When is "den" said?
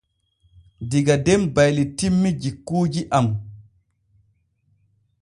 1.25-1.41